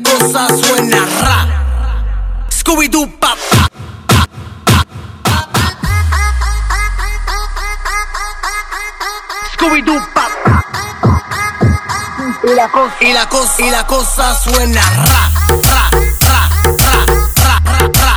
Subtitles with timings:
[0.00, 1.46] cosa suena ra.
[2.48, 3.68] Scooby-Doo, pa, pa.
[9.52, 10.62] Scooby-Doo, pa, pa.
[12.42, 15.32] Y la cosa, y la cosa, y la cosa suena ra,
[15.62, 15.90] ra,
[16.20, 18.16] ra, ra, ra, ra,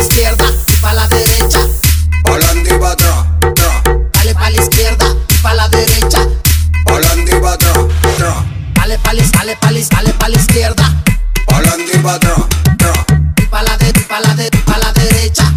[0.00, 1.60] izquierda y pa' la derecha.
[2.24, 3.82] Pa'lante y pa' atrás, tra.
[4.12, 6.18] Dale pa' la izquierda y pa' la derecha.
[6.84, 7.78] Pa'lante y pa' atrás,
[8.18, 8.34] tra.
[8.74, 11.02] Dale pa' la, dale pa' la, dale pa' la izquierda
[11.46, 12.38] Pa'lante y pa' atrás,
[12.78, 12.92] tra.
[13.42, 15.52] y pa' la de, y pa' la de, y pa' la derecha.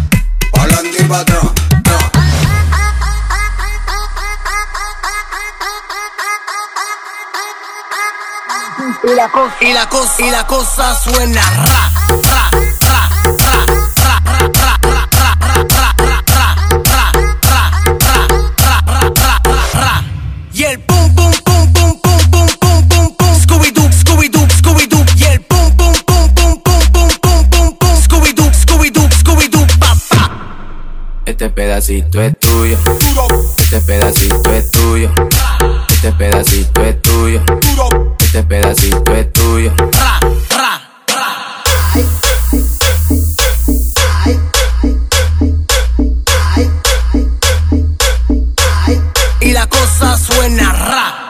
[0.52, 1.44] Pa'lante y pa' atrás.
[9.02, 11.90] Y la cosa, y la cosa, y la cosa suena ra,
[31.40, 32.78] Este pedacito es tuyo.
[33.56, 35.10] Este pedacito es tuyo.
[35.88, 37.42] Este pedacito es tuyo.
[38.20, 39.72] Este pedacito es tuyo.
[49.40, 51.29] Y la cosa suena ra.